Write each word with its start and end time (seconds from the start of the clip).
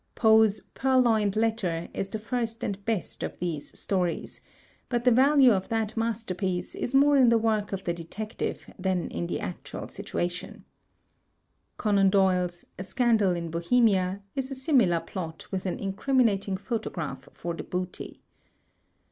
Poe's 0.15 0.61
"Purloined 0.73 1.35
Letter" 1.35 1.87
is 1.93 2.09
the 2.09 2.17
first 2.17 2.63
and 2.63 2.83
best 2.85 3.21
of 3.21 3.37
these 3.37 3.77
stories; 3.79 4.41
but 4.89 5.03
the 5.03 5.11
value 5.11 5.51
of 5.51 5.69
that 5.69 5.95
masterpiece 5.95 6.73
is 6.73 6.95
more 6.95 7.17
in 7.17 7.29
the 7.29 7.37
work 7.37 7.71
of 7.71 7.83
the 7.83 7.93
detective 7.93 8.67
than 8.79 9.09
in 9.09 9.27
the 9.27 9.39
actual 9.39 9.89
situation. 9.89 10.65
MURDER 11.85 11.99
IN 11.99 12.09
GENERAL 12.11 12.11
23 12.13 12.19
1 12.23 12.31
Conan 12.31 12.37
Doyle's 12.39 12.65
"A 12.79 12.83
Scandal 12.83 13.35
in 13.35 13.51
Bohemia" 13.51 14.23
is 14.35 14.49
a 14.49 14.55
similar 14.55 15.01
plot 15.01 15.45
with 15.51 15.67
an 15.67 15.77
incriminating 15.79 16.57
photograph 16.57 17.29
for 17.31 17.53
the 17.53 17.61
booty. 17.63 18.23